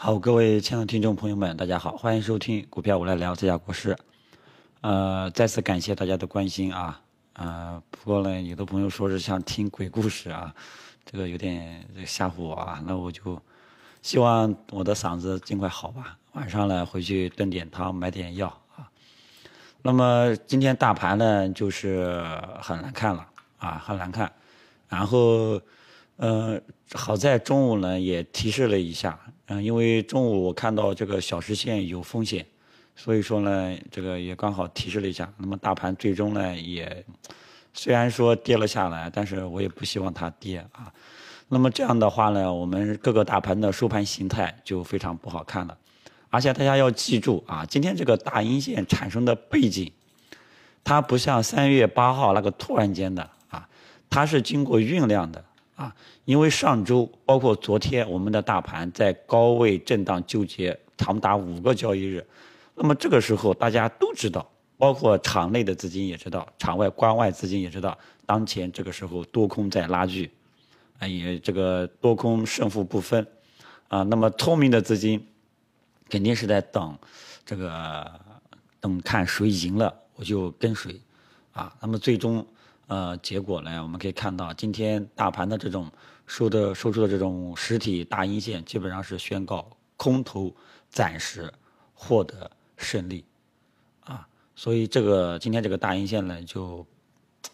[0.00, 3.98] 好，各位亲爱的听众朋友们，大家好，欢迎收听股票我来聊这家国事。
[4.80, 7.00] 呃，再次感谢大家的关心啊，
[7.32, 10.54] 呃，不过呢，有的朋友说是想听鬼故事啊，
[11.04, 13.42] 这个有点吓唬我啊，那我就
[14.00, 18.46] 希望我的嗓子尽快好吧，晚上呢回去炖点汤，买点药
[18.76, 18.88] 啊。
[19.82, 22.24] 那么今天大盘呢就是
[22.62, 23.26] 很难看了
[23.58, 24.32] 啊，很难看，
[24.88, 25.60] 然后。
[26.20, 26.60] 嗯，
[26.92, 32.44] 好在中午呢也提示了一下，嗯，因为中午我看到这个小时线有风险，
[32.96, 35.32] 所以说呢，这个也刚好提示了一下。
[35.36, 37.04] 那么大盘最终呢也
[37.72, 40.92] 虽然说跌了下来，但是我也不希望它跌啊。
[41.48, 45.78] 那么这样的话呢，我们各个大盘的收盘形态就非常不好看了。
[46.30, 49.92] 而且大家要记住啊，今天这个大阴线产生的背景，
[50.82, 53.68] 它不像三月八号那个突然间的啊，
[54.10, 55.44] 它是经过酝酿的。
[55.78, 62.26] 啊，因为上周包括昨天，我们的大盘在高位震荡纠结长达五个交易日，
[62.74, 64.44] 那么这个时候大家都知道，
[64.76, 70.28] 包括场内的资金也知道，场外关外资金也知道，当前这个时候多空在拉锯，
[70.98, 73.24] 啊，也这个多空胜负不分，
[73.86, 75.24] 啊，那么聪明的资金
[76.08, 76.98] 肯定是在等
[77.46, 78.20] 这个
[78.80, 81.00] 等看谁赢了，我就跟谁，
[81.52, 82.44] 啊，那么最终。
[82.88, 85.90] 呃，结果呢，我们可以看到，今天大盘的这种
[86.26, 90.54] 收的收出的这种实体大阴线，基本上是宣告空头
[90.88, 91.52] 暂时
[91.92, 93.26] 获得胜利，
[94.04, 96.86] 啊，所以这个今天这个大阴线呢，就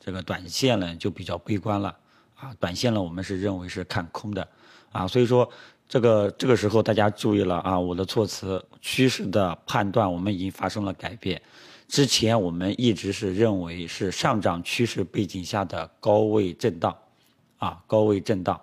[0.00, 1.94] 这个短线呢就比较悲观了，
[2.34, 4.48] 啊，短线呢我们是认为是看空的，
[4.92, 5.46] 啊，所以说
[5.86, 11.42] 这个这个时候大家注意了啊，我的措辞趋势的判断我们已经发生了改变。
[11.88, 16.96] 之前我们一直是认为是上涨趋势背景下的高位震荡，
[17.56, 18.60] 啊，高位震荡，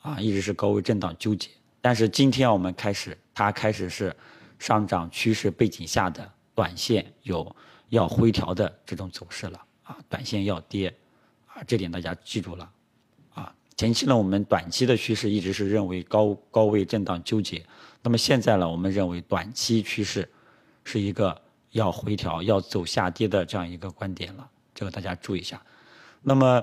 [0.00, 1.50] 啊，一直是高位震荡纠结。
[1.80, 4.14] 但是今天我们开始，它开始是
[4.60, 7.54] 上涨趋势背景下的短线有
[7.88, 10.94] 要回调的这种走势了，啊，短线要跌，
[11.48, 12.70] 啊，这点大家记住了，
[13.34, 17.66] 啊，前期呢我们短期的趋势一直是认为高高位震荡纠结，
[18.02, 20.30] 那么现在呢我们认为短期趋势
[20.84, 21.44] 是一个。
[21.76, 25.60] 要回调、要走下跌的这样一个观点了，这个大家注意一下。
[26.22, 26.62] 那么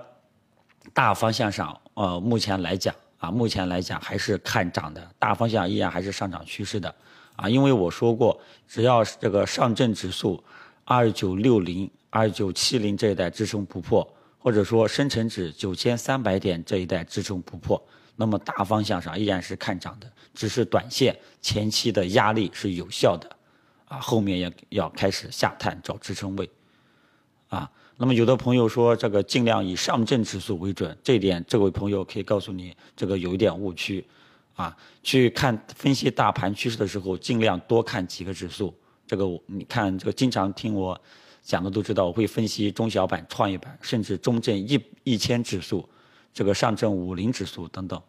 [0.91, 6.93] 大方向上，呃，目前来讲啊，目前来讲还是看涨的，大方向依然还是上涨趋势的
[7.35, 7.47] 啊。
[7.47, 8.37] 因为我说过，
[8.67, 10.43] 只要这个上证指数
[10.83, 14.05] 二九六零、二九七零这一带支撑不破，
[14.39, 17.81] 或者说深成指九千三百点这一带支撑不破，
[18.15, 23.29] 那么大方向上依然是看涨的，只是短线前期的压力是有效的。
[23.93, 26.49] 啊，后面要要开始下探找支撑位，
[27.47, 34.03] 啊，那么有的朋友说这个尽量以上证指数为准，这一点这位朋友可以告诉你，这个有一点误区，
[34.55, 38.73] 啊，去看分析大盘趋势的时候，尽量多看几个指数。
[39.05, 40.99] 这个你看，这个经常听我
[41.43, 45.87] 讲的都知道，我会分析中小板、创业板，甚至中证一一千指数，
[46.33, 48.01] 这个上证五零指数等等。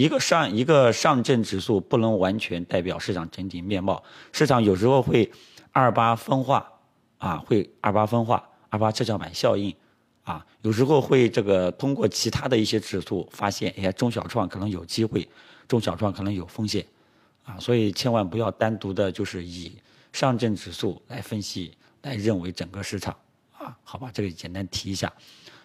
[0.00, 4.02] 一个上一个上证指数不能完全代表市场整体面貌，
[4.32, 5.30] 市场有时候会
[5.72, 6.66] 二八分化，
[7.18, 9.76] 啊，会二八分化，二八跷跷板效应，
[10.22, 15.28] 啊，有时候会这个通过其他的一些指数发现，哎，中小创可能有机会，
[15.68, 16.82] 中小创可能有风险，
[17.44, 19.70] 啊，所以千万不要单独的就是以
[20.14, 23.14] 上证指数来分析，来认为整个市场，
[23.58, 25.12] 啊，好吧，这个简单提一下。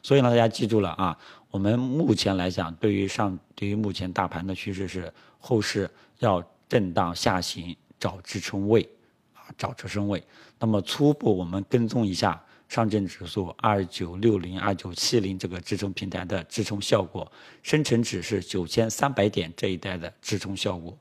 [0.05, 1.17] 所以呢，大家记住了啊，
[1.49, 5.89] 我们目前来讲，对于上，对于目前大盘的趋势是后市
[6.19, 8.87] 要震荡下行，找支撑位，
[9.33, 10.23] 啊，找支撑位。
[10.59, 12.39] 那么初步我们跟踪一下
[12.69, 17.31] 上证指数二九六零、二九七零这个支撑平台的支撑效果，
[17.63, 20.95] 深成指是九千三百点这一带的支撑效果，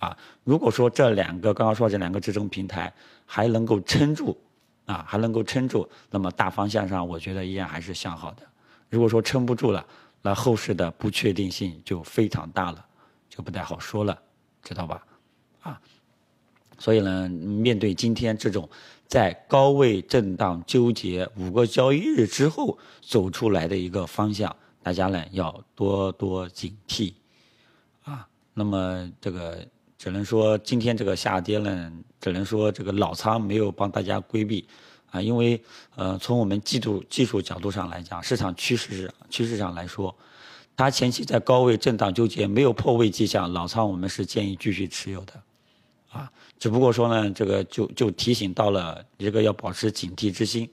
[0.00, 2.92] 啊，如果说这两个刚刚说这两个支撑平台
[3.24, 4.36] 还能够撑住。
[4.90, 8.42] 啊，还能够撑住，那么大方向上，我觉得依然还是向好的。
[8.88, 9.86] 如果说撑不住了，
[10.20, 12.84] 那后市的不确定性就非常大了，
[13.28, 14.20] 就不太好说了，
[14.64, 15.06] 知道吧？
[15.62, 15.80] 啊，
[16.76, 18.68] 所以呢，面对今天这种
[19.06, 27.14] 在高位震荡纠结五个交易日之后走出来的一个方向，大家呢要多多警惕
[28.02, 28.26] 啊。
[28.54, 29.64] 那么这个。
[30.00, 31.92] 只能说今天这个下跌呢，
[32.22, 34.66] 只能说这个老仓没有帮大家规避，
[35.10, 35.62] 啊，因为
[35.94, 40.16] 呃从我们技术技术角度上来讲，市场趋势趋势上来说，
[40.74, 45.34] 它前期在高位震荡纠结，没有破位迹象，老仓我们是建议继续持有的，
[46.08, 50.66] 啊，只不过说呢，这个就就提醒到了这个要保持警惕之心，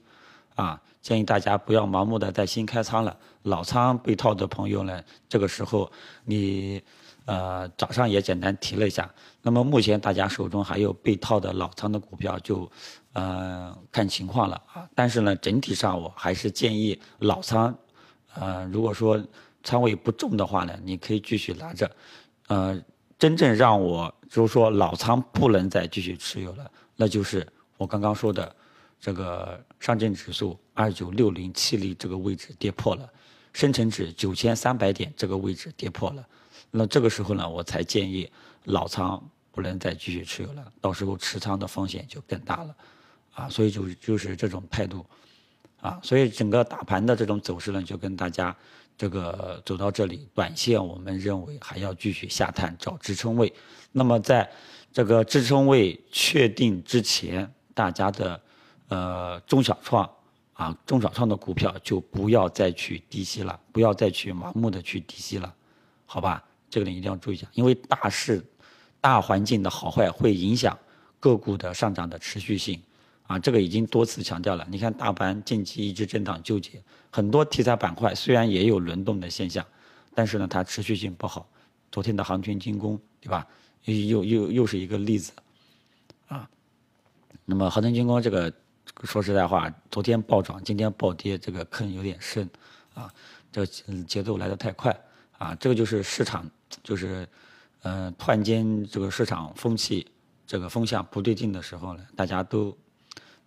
[0.56, 3.14] 啊，建议大家不要盲目的在新开仓了，
[3.44, 5.92] 老仓被套的朋友呢，这个时候
[6.24, 6.82] 你。
[7.28, 9.14] 呃，早上也简单提了一下。
[9.42, 12.72] 那么目前大家手中还有被套的老仓的股票，就
[13.12, 14.90] 呃看情况了啊。
[14.96, 17.78] 但是呢，整体上我还是建议老仓，
[18.36, 19.22] 呃，如果说
[19.62, 21.92] 仓位不重的话呢，你可以继续拿着。
[22.48, 22.82] 呃，
[23.20, 27.46] 真正让我就是说老仓不能再继续持有了，那就是
[27.76, 28.56] 我刚刚说的
[29.02, 33.10] 这个上证指数二九六零七零这个位置跌破了，
[33.52, 36.26] 深成指九千三百点这个位置跌破了，
[36.72, 38.30] 那这个时候呢，我才建议
[38.66, 39.22] 老仓
[39.52, 42.76] 不能再继续持有了，到时候持仓的风险就更大了，
[43.34, 45.06] 啊，所以就就是这种态度，
[45.82, 48.56] 啊，所以整个大盘的这种走势呢，就跟大家。
[49.00, 53.54] 这个走到这里，短线我们认为还要继续下探找支撑位。
[53.92, 54.50] 那么在
[54.92, 58.42] 这个支撑位确定之前，大家的
[58.88, 60.10] 呃中小创
[60.54, 65.54] 啊中小创的股票就不要再去低吸了，不要再去盲目的去低吸了，
[66.08, 66.44] 好吧？
[66.70, 68.46] 这个你一定要注意一下，因为大势
[69.00, 70.78] 大环境的好坏会影响
[71.20, 72.82] 个股的上涨的持续性。
[73.28, 74.66] 啊，这个已经多次强调了。
[74.70, 79.66] 你看，大盘近期一直震荡纠结，很多题材板块虽然也有轮动的现象，
[80.16, 81.46] 但是呢，它持续性不好。
[81.92, 83.46] 昨天的航天军工，对吧？
[83.84, 85.34] 又又又是一个例子，
[86.30, 86.50] 啊。
[87.44, 88.50] 那么航天军工这个，
[89.04, 92.50] 说实在话，昨天暴涨，今天暴跌，这个坑有点深，
[92.94, 93.14] 啊，
[93.52, 94.98] 这节奏来得太快，
[95.38, 96.50] 啊，这个就是市场，
[96.84, 97.28] 就是，
[97.82, 100.08] 呃，突然间这个市场风气，
[100.46, 102.78] 这个风向不对劲的时候呢，大家都。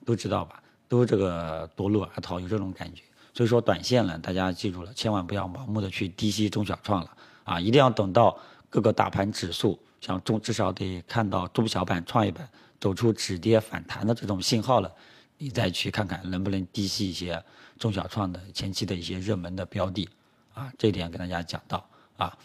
[0.03, 0.63] 都知道吧？
[0.89, 3.03] 都这个夺路而逃，有这种感觉。
[3.35, 7.61] 所以说，短线呢，大家记住了，千万不要盲目的去低吸中小创了啊！
[7.61, 8.37] 一定要等到
[8.71, 12.49] 各个大盘指数，像中至少得看到中小板、创业板
[12.81, 14.91] 走出止跌反弹的这种信号了，
[15.37, 17.41] 你再去看看能不能低吸一些
[17.79, 20.09] 中小创的前期的一些热门的标的
[20.61, 20.73] 啊！
[20.77, 22.37] 这一点跟大家讲到啊。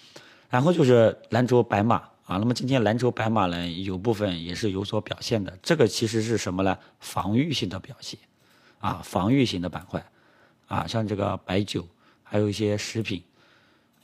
[0.50, 2.02] 然后就是蓝筹白马。
[2.26, 5.56] 啊，那么今天蓝筹白马呢，有部分也是有所表现的。
[5.62, 6.76] 这个其实是什么呢？
[7.00, 8.20] 防御性的表现，
[8.80, 10.04] 啊，防御型的板块，
[10.68, 11.88] 啊，像这个白酒，
[12.24, 13.24] 还有一些食品，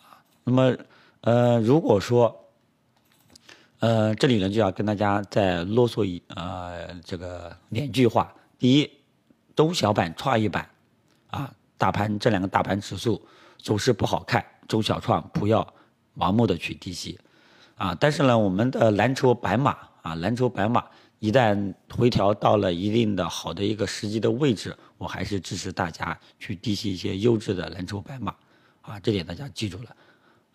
[0.03, 0.77] 啊，那么，
[1.21, 2.47] 呃，如果说，
[3.79, 8.31] 呃，这里呢就要跟大家再啰嗦一，呃，这个两句话。
[8.59, 8.91] 第一，
[9.55, 10.69] 中小板、创业板，
[11.31, 13.19] 啊，大盘这两个大盘指数
[13.61, 15.65] 走势不好看，中小创不要
[16.17, 17.19] 盲目的去低吸。
[17.75, 20.85] 啊，但是呢，我们的蓝筹白马啊，蓝筹白马
[21.17, 28.35] 一旦回调到了一定的好的一个时机的位置，我还是支持大家去低吸一些优质的蓝筹白马，
[28.81, 29.95] 啊，这点大家记住了，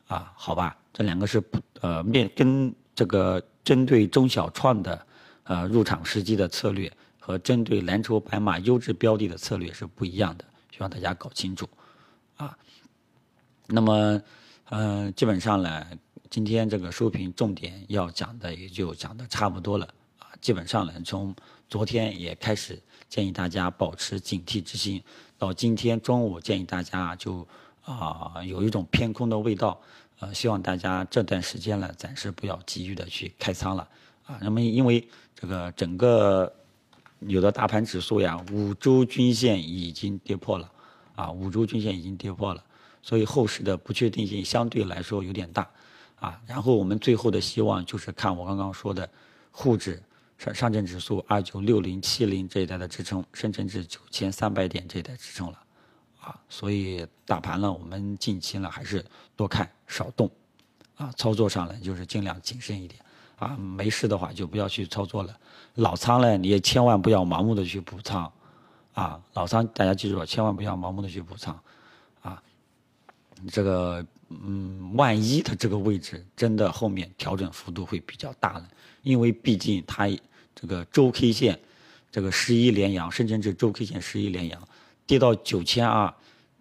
[0.06, 5.06] 啊，好吧，这两个是不呃面跟这个针对中小创的
[5.44, 11.68] 呃入场时机的策略和针对蓝筹白马优质标的的策略是不一样的，希望大家搞清楚，
[13.68, 14.22] 那么
[14.70, 15.86] 嗯，基本上呢。
[16.28, 19.86] 今天这个收评重点要讲的也就讲的差不多了
[20.18, 21.34] 啊，基本上呢，从
[21.68, 25.00] 昨天也开始建议大家保持警惕之心，
[25.38, 27.46] 到今天中午建议大家就
[27.84, 29.80] 啊有一种偏空的味道，
[30.18, 33.88] 呃，希望大家这段时间呢暂时不要急于的去开仓了
[34.26, 34.36] 啊。
[34.42, 36.52] 那么因为这个整个
[37.20, 40.70] 有的大盘指数呀，五周均线已经跌破了
[41.14, 42.62] 啊，五周均线已经跌破了，
[43.06, 45.70] 所以后市的不确定性相对来说有点大。
[46.18, 49.06] 啊，然后我们最后的希望就是看我刚刚说的
[49.52, 50.02] 沪指
[50.38, 55.58] 上上证指数二九六零七零这一带的支撑，深成指九千三百点这一带支撑了，
[56.18, 59.04] 啊，所以大盘呢，我们近期呢还是
[59.36, 60.30] 多看少动，
[60.96, 62.98] 啊，操作上呢就是尽量谨慎一点，
[63.38, 65.38] 啊，没事的话就不要去操作了，
[65.74, 68.32] 老仓呢你也千万不要盲目的去补仓，
[68.94, 71.58] 啊，老仓大家记住了，千万不要盲目的去补仓，
[73.50, 74.04] 这个。
[74.28, 78.66] 嗯，万一它这个位置真的后面调整幅度会比较大呢？
[79.04, 80.08] 因为毕竟它
[80.52, 81.56] 这个周 K 线，
[82.10, 84.60] 这个十一连阳，深成指周 K 线十一连阳，
[85.06, 86.12] 跌到九千二、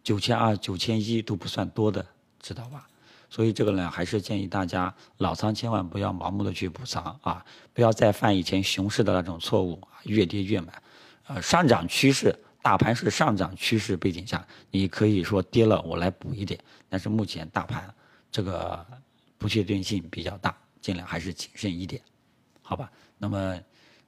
[0.04, 2.06] 九千二、九千一都不算多的，
[2.40, 2.88] 知道吧？
[3.32, 10.72] 所以这个呢，还是建议大家老仓千万不要盲目的去补仓啊，不要再犯以前熊市的那种错误，越跌越买。
[11.26, 12.38] 呃，上涨趋势。
[12.66, 16.60] 大盘是上涨趋势背景下，你可以说跌了，我来补一点。
[16.90, 17.94] 但是目前大盘
[18.32, 18.84] 这个
[19.38, 22.02] 不确定性比较大，尽量还是谨慎一点，
[22.64, 22.92] 好吧？
[23.20, 23.60] 那么，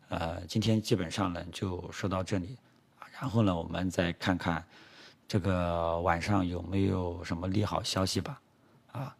[0.09, 2.57] 呃，今天基本上呢就说到这里，
[3.21, 4.65] 然后呢，我们再看看
[5.27, 8.41] 这个晚上有没有什么利好消息吧，
[8.91, 9.15] 啊，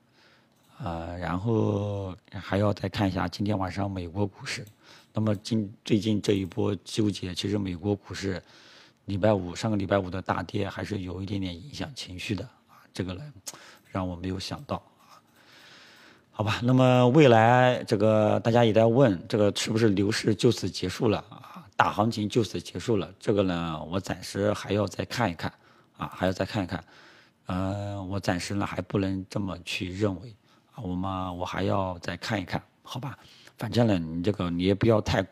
[0.80, 4.66] 呃，然后还要再看一下今天晚上美国股市。
[5.14, 8.42] 那么今最近这一波纠结，其实美国股市。
[9.08, 13.24] 礼拜五上个礼拜五的大跌还是有一点点影响情绪的啊，这个呢
[13.90, 15.16] 让我没有想到啊。
[16.30, 21.66] 好吧，那么未来这个大家也在问，这个是不是牛市就此结束了啊？
[21.78, 23.10] 大行情就此结束了？
[23.18, 25.54] 这个呢，我暂时还要再看一看
[25.98, 26.84] 啊，还要再看一看。
[27.46, 30.36] 呃，我暂时呢还不能这么去认为
[30.74, 33.18] 啊，我们我还要再看一看，好吧？
[33.58, 35.26] 反正呢，你这个你也不要太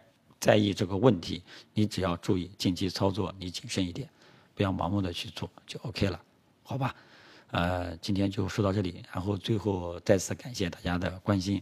[0.46, 1.42] 在意这个问题，
[1.74, 4.08] 你只要注意近期操作，你谨慎一点，
[4.54, 6.22] 不要盲目的去做，就 OK 了，
[6.62, 6.94] 好吧？
[7.50, 11.60] 呃，今天就说到这里，然后最后再次感谢大家的关心，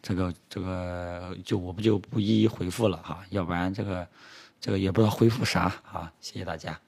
[0.00, 4.08] 这个这个就我们就不一一回复了哈，要不然这个
[4.58, 6.80] 这个也不知道回复啥啊，谢谢大家。